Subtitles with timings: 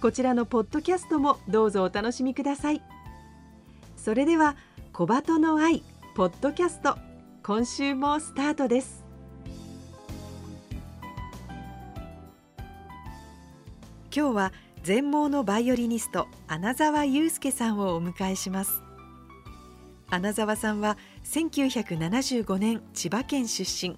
[0.00, 2.82] こちらのポッドキャストもどうぞお楽しみください。
[3.96, 4.56] それでは
[4.92, 5.82] 小鳩の愛
[6.14, 6.96] ポッドキャスト
[7.42, 9.04] 今週もスタートです。
[14.14, 18.82] 今日は全盲のバイオリニスト穴澤雄介さんをお迎えします。
[20.10, 23.96] 穴澤さんは1975年千葉県出身。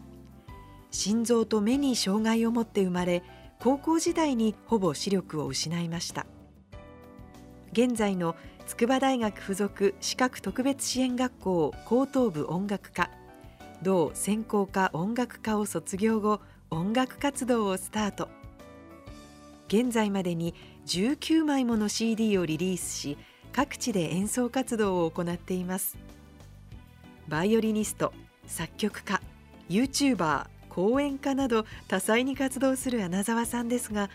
[0.91, 3.23] 心臓と目に障害を持って生まれ
[3.59, 6.27] 高校時代にほぼ視力を失いました。
[7.73, 13.11] 現在の筑波大学附属視覚特別支援学校高等部音楽科
[13.83, 16.41] 同専攻科音楽科を卒業後
[16.71, 18.29] 音楽活動をスタート。
[19.69, 20.55] 現在までに
[20.87, 23.19] 19枚もの CD をリリースし
[23.53, 25.97] 各地で演奏活動を行っています。
[27.29, 28.13] バイオリニスト
[28.47, 29.21] 作曲家
[29.69, 30.47] YouTuber
[30.77, 34.11] 講演家など多彩に活動する穴澤さんですが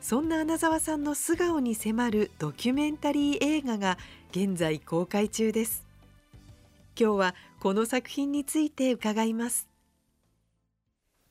[0.00, 3.98] そんな穴澤さんの素顔に迫るドキュメンタリー映画が
[4.30, 5.84] 現在公開中です。
[6.98, 9.68] 今日はこの作品について伺います。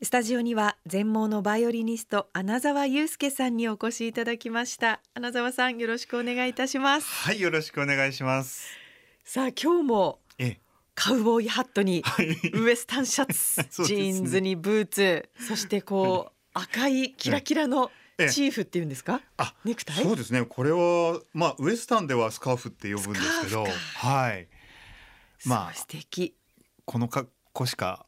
[0.03, 5.01] スタジオには全盲のバイオリニスト穴澤雄介さんにお越しいただきました。
[5.15, 7.07] 穴澤さんよろしくお願いいたします。
[7.07, 8.67] はいよろしくお願いします。
[9.23, 10.24] さあ今日もえ
[10.95, 12.03] カウボーイハットに
[12.53, 18.29] ウエスタンシャツ、 ジーンズにブーツそしてこう赤いキラキラのええ。
[18.29, 19.19] チーフっていうんですか？
[19.35, 20.03] あネクタイ？
[20.03, 20.45] そうですね。
[20.45, 24.47] これはまあウエスタンではスカーフって呼ぶんですけどはい。
[25.45, 26.33] まあ素敵。
[26.85, 28.05] この格好しか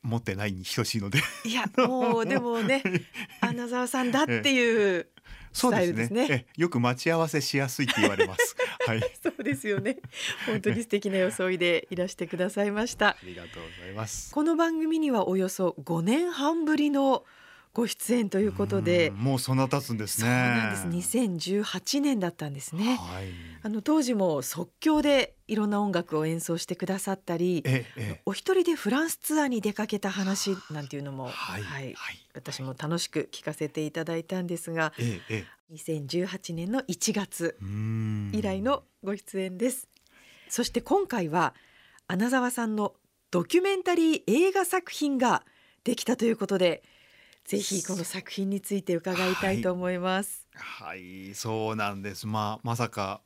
[0.00, 1.18] 持ってないに等しいので。
[1.44, 2.82] いやもうでもね
[3.42, 5.08] 穴澤さんだっていう
[5.52, 6.28] そうですね。
[6.28, 8.56] ねえよく待ち合わせしやすいって言われます。
[8.86, 9.00] はい。
[9.22, 9.98] そうですよね。
[10.46, 13.08] 本当に素敵な装いでいらしてくださいました。
[13.16, 14.32] ありがとうございます。
[14.32, 17.24] この番組にはおよそ5年半ぶりの
[17.74, 19.08] ご出演ということで。
[19.08, 21.16] うんもうそんな経つんですそうねなんです。
[21.16, 22.96] 2018年だったんですね。
[22.96, 23.26] はい。
[23.62, 31.94] あの当時も即興でいろんな音楽を演奏してくださったりええお一人でフランスツアーに出かけた話なんていうのも、はいはい。
[31.94, 37.56] はい私も楽しく聞かせていただいたんですがえええ2018年の1月
[38.32, 39.88] 以来のご出演です、
[40.48, 41.54] そして今回は
[42.08, 42.94] 穴澤さんの
[43.30, 45.44] ドキュメンタリー映画作品が
[45.84, 46.82] できたということで
[47.44, 52.26] ぜひこの作品について伺いたいと思います、はい、そうなんです。
[52.26, 53.20] まあまさか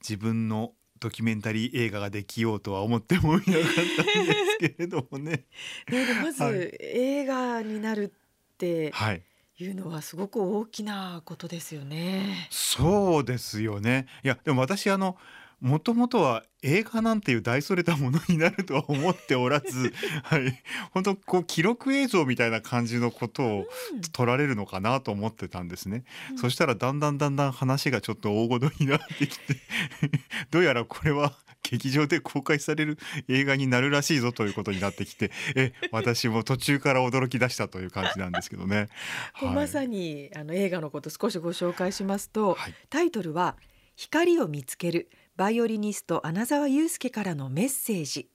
[0.00, 5.44] 自分のドキュメンタリー映画ができようとは思ってもいなかったんですけれどもね。
[5.90, 9.22] ねでまず、はい映画になるってはい、
[9.58, 12.48] いうのはすごく大きなことですよね。
[12.50, 14.06] そうですよね。
[14.24, 15.16] いやでも私あの
[15.60, 19.92] もともとは映画なんていう大それたものになるとは思っておらず、
[20.22, 23.66] はい、本当こう記録映像みたいな感じのことを
[24.12, 26.04] 撮られるのかなと思ってたんですね。
[26.30, 26.38] うん。
[26.38, 29.56] そしたらだんだんだんだん話がちょっと大ごとになってきて
[30.50, 32.98] どうやらこれは劇場で公開される
[33.28, 38.88] 映画になるらしいぞということになってきてえ私も途中から驚き出したという感じなんですけどね。
[39.38, 42.74] こうまさにあの映画のこと少しご紹介しますと、はい。
[42.90, 43.56] タイトルは
[43.96, 48.28] 光を見つけるバイオリニスト穴澤雄介からのメッセージ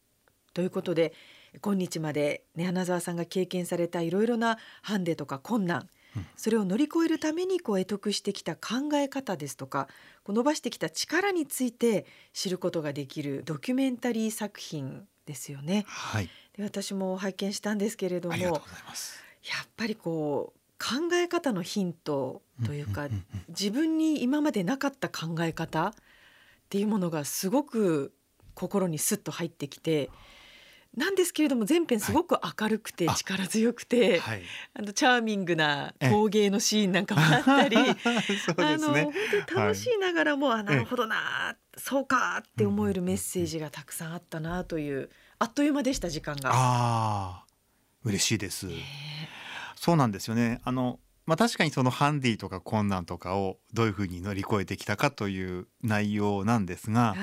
[0.54, 1.12] ということで
[1.62, 5.88] 今日まで、ね、穴澤さんが経験されたいろいろなハンデとか困難、うん
[6.36, 9.88] それを乗り越えるためにこう得得してきた考え方ですとか
[10.24, 15.86] こう伸ばしてきた力について知ることができるドキュメンタリー作品ですよね。
[15.88, 18.36] はい、で私も拝見したんですけれども。
[18.36, 18.58] やっ
[19.76, 23.10] ぱりこう考え方のヒントというか、
[23.50, 25.96] 自分に今までなかった考え方
[26.74, 28.16] っていうものがすごく
[28.56, 30.10] 心にスッと入ってきて
[30.98, 34.42] なんですけれども全編すごく明るくてはいあ力強くて、はい、
[34.74, 37.78] あのチャーミングなええ陶芸のシーンなんかもあったり。
[38.44, 39.14] そうあの本。
[39.46, 46.50] 当に楽しいながらも、あえなるほどな、そうかって思えるメッセージがたくさんあったなというあっという間でした時間が。
[46.52, 47.46] ああ、
[48.04, 48.66] 嬉しいです。
[48.66, 48.75] ね
[49.75, 50.60] そうなんですよね。
[50.64, 57.18] あのまあ確かにそのハンディとか困難とかをどういうふうに乗り越えてきたかという内容なんですが、はい、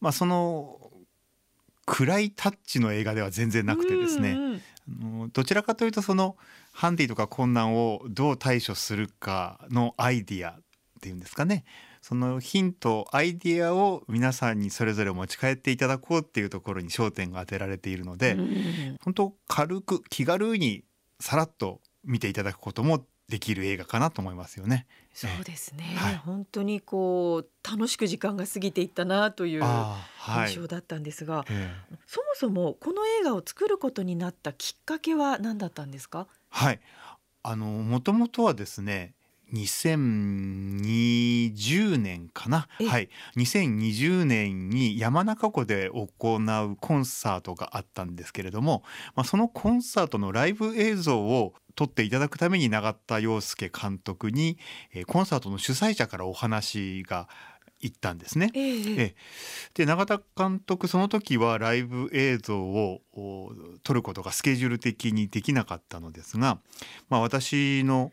[0.00, 0.90] まあその
[1.86, 6.36] 暗いタッチの映画では全然なくてですね、あのどちらかというとその
[6.72, 10.60] ハンディとか困難をどう対処するかのアイディアっ
[11.00, 11.64] ていうんですかね。
[12.02, 18.96] そのヒントアイディアを皆さんにそれぞれ持ち帰っていただこうっていうところに焦点が当てられているので、うん。
[19.02, 20.84] 本当軽く気軽に
[21.20, 24.86] さらっと見ていただくこともできる映画かなと思いますよね。
[25.12, 36.26] そうですね、はい本当にこう楽しく時間が過ぎていったなという印象だったんですが、ええそもそもこの映画を作ることになったきっかけは何だったんですか？
[36.48, 36.80] はい。
[37.42, 39.14] あのもともとはですね、
[39.52, 42.68] 2020年かな。
[42.80, 43.08] えはい。
[43.36, 48.82] 2020年に山中湖で行うコンサートがあったんですけれども、
[49.14, 54.58] まあそのコンサートのライブ映像を撮っていただくために永田洋介監督に、
[54.92, 57.28] えーコンサートの主催者からお話が
[57.80, 58.50] 行ったんですね。
[58.54, 59.14] ええええ
[59.74, 63.52] で永田監督その時はライブ映像をお
[63.82, 66.58] 撮ることがスケジュール的にできなかったのですが、
[67.08, 68.12] まあ、私の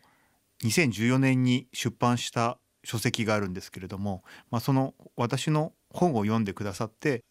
[0.63, 7.24] 2014年に出版した書籍があるんですけれども、まあ、その私の本を読んでくださって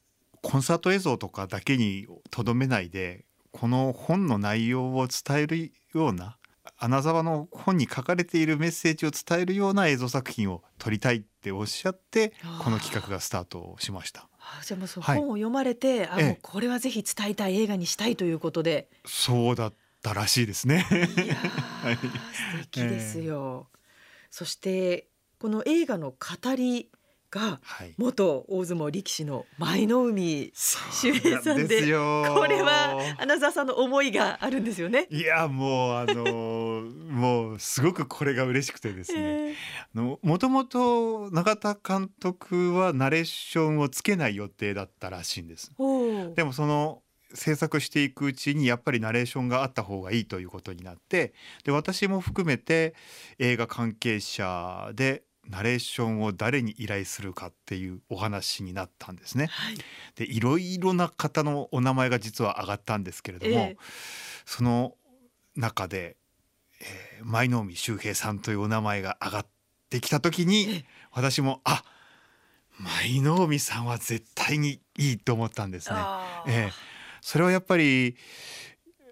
[0.42, 6.36] コンサート映像とかだけにとどめないでこの本の内容を伝えるような
[6.76, 12.32] 穴沢の本に書かれているメッセージを伝えるような映像作品を撮りたいっておっしゃって
[12.62, 14.28] この企画がスタートしました。
[14.40, 18.88] あじゃあもうそ本を読まれて、あええもうこれはぜひ伝えたい映画にしたいということで。
[19.06, 19.74] そうだっ
[20.04, 20.86] たらしいですね。
[20.90, 21.34] いやー
[21.84, 22.02] はい素
[22.70, 23.68] 敵ですよ。
[24.30, 25.08] そして
[25.38, 26.90] この映画の語り
[27.30, 27.94] がはい。
[27.96, 35.08] 元大相撲力士の舞の海そう周平さんですよこれは穴澤さんの思いがあるんですよね。
[35.10, 36.84] いやもうあのー
[37.14, 39.20] もうすごくこれが嬉しくてですね。
[39.20, 39.54] ええ
[39.96, 45.72] あのもともと永田監督はナレーションをつけない予定だったらしいんです。
[46.36, 47.02] でもその
[47.34, 51.34] 制作していくうちにやっぱりナレーションがあった方がいいということになって
[51.64, 52.94] で私も含めて
[53.38, 59.46] 映画関係者でナレーションを誰に依頼するかっていうお話になったんですね。
[59.46, 59.76] はい。
[60.14, 63.76] でいろいろな方のお名前が実は上がったんですけれども、ええ
[64.46, 64.94] その
[65.56, 66.16] 中で、
[66.80, 69.46] えー舞の海秀平さんというお名前が上がっ
[69.88, 71.82] てきた時えにえ私もあ
[72.78, 75.96] 舞の海さんは絶対にいいと思ったんですね。
[76.46, 76.93] ええ
[77.24, 78.16] それはやっぱり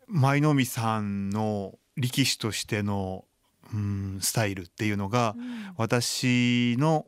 [0.06, 3.24] 舞の海さんの力士としての
[3.72, 5.72] うんスタイルっていうのがうん。
[5.78, 7.06] 私の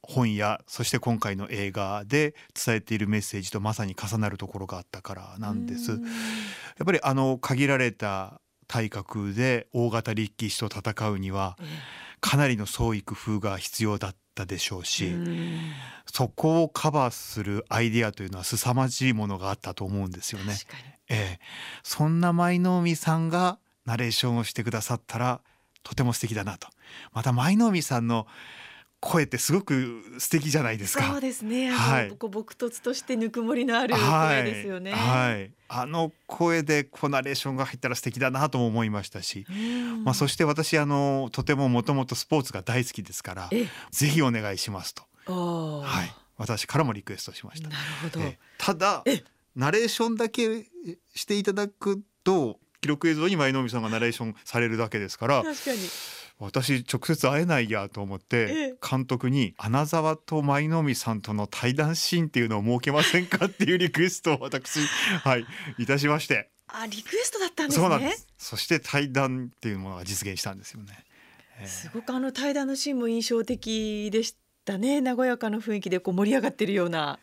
[0.00, 5.92] 本やそして今回の映画で伝えているメッセージとまさに重なるところがあったからなんです。
[5.92, 6.02] うん。
[6.04, 11.64] やっぱりあの限られた体格で大型力士と戦うにはえ
[12.20, 15.72] かなりの創意工夫が必要だったでしょうえし、うん。
[16.06, 20.56] そこをカバーするアイデアというのは凄まじいものがあったと思うんですよね。
[21.08, 21.40] ええ、
[21.82, 25.40] そんな舞の海さんがナレーションをしてくださったら
[25.82, 26.68] とても素敵だなと。
[27.12, 28.26] また舞の海さんの
[29.00, 31.04] 声ってすごく素敵じゃないですか。
[31.04, 31.70] そうですね。
[31.70, 34.92] はいこう朴突としてぬくもりのあるはい、声ですよね。
[34.92, 45.04] はい、あの声でこうナレーションが入ったら素敵だなとも思いましたし、うんまあ、そして私あのとてももともとスポーツが大好きですからえぜひお願いしますと、
[45.82, 47.76] はい、私からもリクエストしましたな。
[47.76, 48.20] るほど。
[48.24, 49.22] ええただえ
[49.54, 50.66] ナレーションだけ
[51.14, 55.78] していただくと記録映像に舞の海さんがナレーションされるだけですから確かに。
[56.40, 64.78] 私直接会えないやと思っえてえ監督に「穴沢と舞の海さんとの対談シーンっていうのを設けませんか?」っていうリクエストを私
[65.24, 65.46] はい
[65.78, 68.16] いたしましてあ、リクエストだったんですね。
[68.36, 71.04] そして対談っていうものが実現したんですよね。
[71.60, 75.00] ええすごくあの対談のシーンも印象的でしたね。
[75.00, 77.18] 和やかな雰囲気でこう盛り上がってるような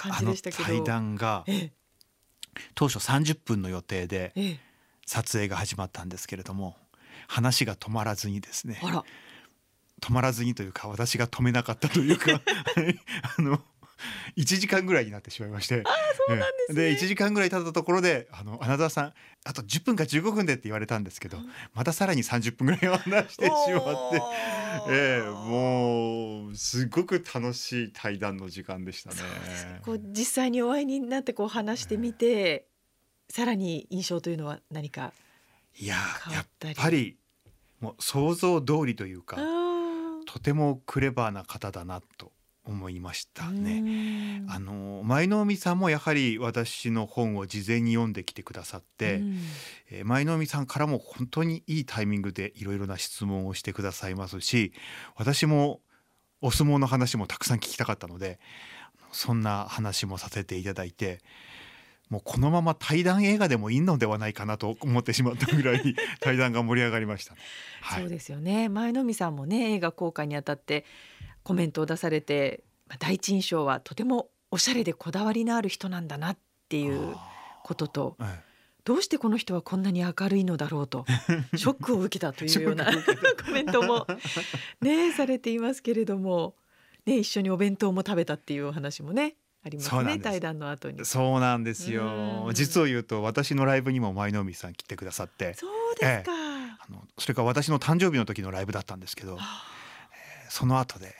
[0.00, 0.64] 感じでしたけど。
[0.64, 1.72] あの対談がええ
[2.74, 4.60] 当初30分の予定でええ
[5.06, 6.76] 撮影が始まったんですけれども
[7.28, 8.78] 話が止まらずにですね
[10.00, 12.40] 止まらずにというか私が止めなかったというかはい
[13.38, 13.62] あの
[14.34, 15.84] 1時間ぐらいになってしまいましてで
[16.66, 16.74] すね。
[16.74, 19.12] で1時間ぐらい経ったところで「あの穴澤さん
[19.44, 21.50] あと10分か15分で」って言われたんですけどうん。
[21.74, 24.22] またさらに30分ぐらい話してしまって。
[24.88, 29.16] ええもうすごく楽しい対談の時間でしたね。
[29.82, 32.66] こう実際にお会いになってこう話してみて、
[33.28, 35.12] さらに印象というのは何か？
[35.78, 35.96] いや
[36.30, 37.16] やっぱり
[37.80, 39.38] もう想像通りというか
[40.26, 42.32] とてもクレバーな方だなと
[42.64, 44.42] 思いましたね。
[44.44, 44.50] うん。
[44.50, 49.38] あの舞の海さんもやはり私の本を事前に読んできてくださって、うん。
[49.90, 54.72] えー舞の海さんからも本当にいいタイミングでいろいろな質問をしてくださいますし
[55.16, 55.80] 私も
[56.40, 58.38] お相撲の話もたくさん聞きたかったので
[59.12, 61.20] そんな話もさせていただいて
[62.10, 67.34] もうこのまま対談映画でもいいのではないかなと思ってしまったぐらい 対談が盛り上がりました。
[67.80, 68.68] はい、そうですよね。
[68.68, 70.84] 前の海さんもね映画公開にあたって
[71.44, 76.38] コメントを出されて、まあ、第一印象はとてもおしゃれでこだわりのある人なんだなっ
[76.68, 77.14] ていう
[77.62, 78.50] こととあーえ。
[78.84, 81.04] どうしてこの人はこんなに明るいのだろうと
[81.54, 82.86] ショックを受けたとえいうような
[83.44, 84.06] コメントも
[84.80, 86.56] ねされていますけれども、
[87.06, 91.04] ね、一緒にお弁当も食べたっていうお話もねありますね対談の後に。
[91.04, 92.54] そうなんですうよん。
[92.54, 95.54] 実を言うと私のライブにも舞の海さん来てくださって。
[95.54, 99.64] そうですか、あのそれから私の誕生日の時のライブだったんですけどあ
[100.48, 101.14] その後で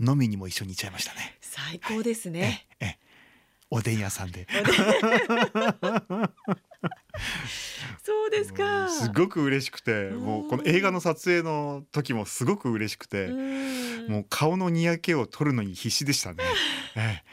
[0.00, 1.36] 飲みにも一緒に行っちゃいましたね。
[1.40, 2.66] 最高ですね。
[2.80, 3.06] ええええ。
[3.68, 4.46] おでん屋さんで。
[8.02, 8.84] そうですか。
[8.84, 14.06] うんすごく嬉しくて、もうこの映画の撮影の時もすごく嬉しくて、うん。
[14.08, 16.44] もう顔のにやけを取るのに必死でしたね。
[16.94, 17.24] ええ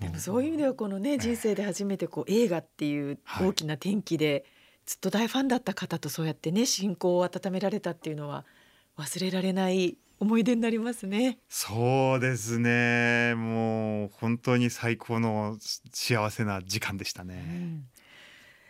[0.00, 4.44] でもそういう意味ではこのね人生で初めてこう映画っていう大きな転機で
[4.84, 8.44] ずっと大ファンだった方とそうやってね親交を温められたっていうのは
[8.98, 11.38] 忘れられない思い出になりますね。
[11.48, 13.34] そうですね。
[13.36, 15.58] もう本当に最高の
[15.92, 17.34] 幸せな時間でしたうね。
[17.34, 17.84] ん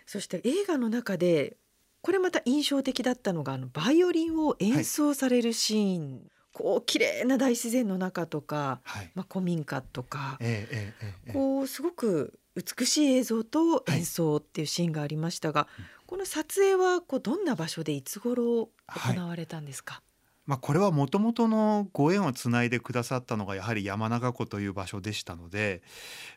[0.06, 1.56] そして映画の中で
[2.00, 20.03] これまた印象的だったのがあのバイオリンを演奏されるシーン、こう綺麗な大自然の中とか、はい、まあ、古民家とか、えー、こうすごく美しい映像と演奏っていうシーンがありましたが、はい、この撮影はこうどんな場所でいつ頃行われたんですか、はい。
[20.47, 25.83] まあ、これはもともとのご縁をつないでくださったのがやはり山中湖という場所でしたので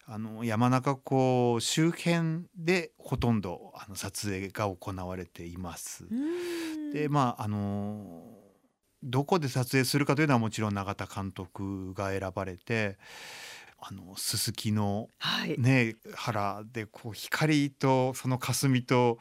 [0.06, 6.06] あの山中湖周辺でほとんどあの撮影が行われています。
[6.92, 8.39] でまああの
[9.04, 12.98] どこで撮影するかというのはもちろん永田監督が選ばれて
[13.82, 19.20] あのすすきのはい、ね原でこう光とその霞と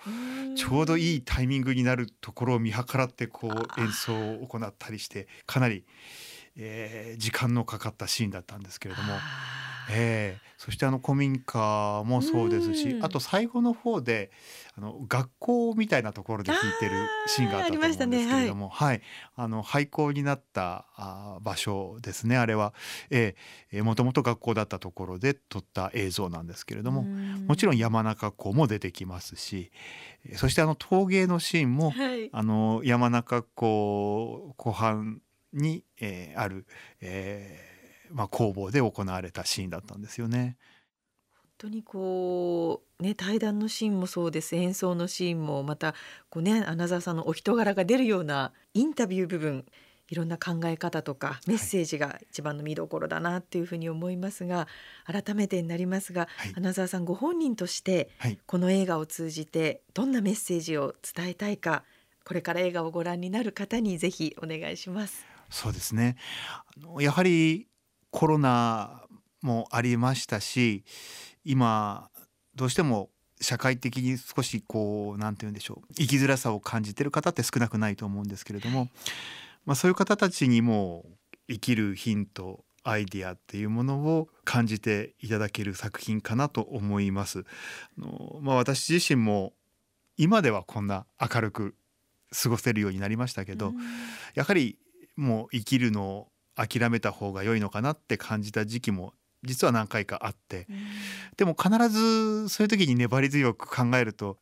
[0.57, 5.85] ちょうどいいタイミングになるところを見計らってこあうー演奏を行ったりしてかなり、
[6.57, 9.15] えー時間のかかったシーンだったんですけれども、
[9.91, 13.05] えーそしてあの古民家もそうですしうん。
[13.05, 14.33] あと最後の方で
[14.77, 19.01] あの学校みたいなところで弾いてるシーンがあったと思うんですけれども、はい、
[19.37, 22.37] あの廃校になったあー場所ですね。
[22.37, 22.75] あれは、
[23.11, 27.03] えー、もともと学校だったところで撮った映像なんですけれども。
[27.03, 29.71] もちろん山中湖も出てきますし
[30.27, 35.21] えーそしてあの陶芸のシーンもはい、あの山中湖湖畔
[35.53, 36.67] に、えーある、
[37.01, 37.78] えー
[38.11, 40.57] まあ、工房で行われたシーンだったんですよね。
[41.35, 44.55] 本当にこうね対談のシーンもそうです。
[44.55, 45.95] 演奏のシーンもまた
[46.31, 49.65] こうね穴澤さんのお人柄が出るようなインタビュー部分
[50.09, 54.67] いろんな考え方とかメッセージが一番の見どころだなっていうふうに思いますが
[55.05, 56.53] 改めてになりますが、はい。
[56.57, 61.85] 穴澤さんご本人としてはい、この映画を通じてどんなメッセージを伝えたいか
[62.25, 65.27] これから映画をご覧になる方にぜひお願いします。
[65.51, 66.17] そうですね。
[67.01, 67.68] やはり
[68.11, 69.03] コロナ
[69.43, 70.85] もありましたし
[71.45, 72.11] 今
[72.55, 73.11] どうしても
[73.41, 78.89] 社会的に少しこうなんて言うんでしょう生きづらさを感じてる方って少なくないと思うんですけれども、
[79.65, 81.07] まあ、そういう方たちにも
[81.49, 87.45] 生きるヒントアイディアっていうものを感じていただける作品かなと思います。
[87.99, 89.53] あのまあ、私自身も
[90.17, 91.75] 今ではこんな明るく
[92.33, 93.73] 過ごせるようになりましたけど、
[94.35, 94.79] やはり
[95.17, 100.67] もう生きるのを諦めた方が良いのかなって感じた時期も実は何回かあって。
[100.69, 100.77] うん。
[101.37, 104.39] でも必ずそういう時に粘り強く考えると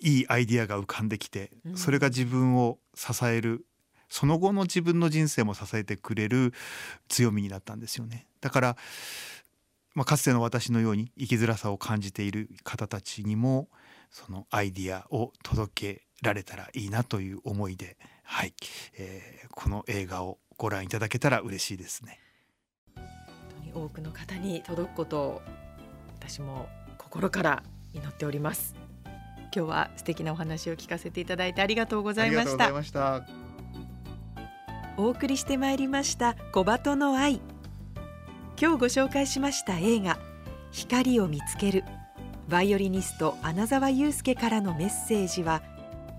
[0.00, 1.76] いいアイディアが浮かんできてうん。
[1.76, 3.64] それが自分を支える
[4.08, 6.52] その後の自分の人生も支えてくれる
[7.08, 8.26] 強みになったんですよね。
[8.40, 8.76] だから、
[9.94, 13.68] まあ、かつての私のように生きづらさを感じている方たちにも
[14.10, 18.52] そのアイディアを届けられたらいいなという思いで、はい。
[18.98, 22.20] えーこの映画をご覧いただけたら嬉しいですね。
[22.94, 23.06] 本
[23.48, 25.42] 当にに多くの方に届くことを
[26.18, 27.62] 私も心から
[27.94, 28.74] 祈っております。
[29.56, 33.24] 今日は素敵なお話を聞かせていただいてありがとうございました。
[34.98, 37.40] お送りしてまいりました小鳩の愛。
[38.60, 40.18] 今日ご紹介しました映画
[40.72, 41.84] 光を見つける。
[42.50, 45.62] バイオリニスト穴澤雄介からのメッセージは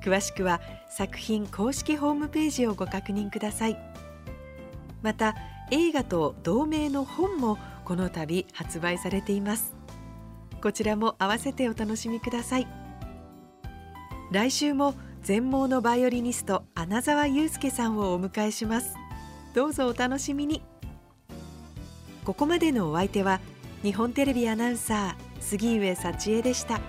[0.03, 3.91] 詳しくは作品公式ホームページをご確認ください
[5.01, 5.35] また
[5.71, 9.73] 映画と同名の本もこの度発売されています。
[10.61, 12.67] こちらも合わせてお楽しみください。
[14.31, 18.95] 来週も全盲のバイオリニスト穴澤雄介さんをお迎えします。
[19.53, 20.61] どうぞお楽しみに。
[22.23, 23.39] ここまでのお相手は
[23.81, 26.79] 日本テレビアナウンサー杉上幸恵でした。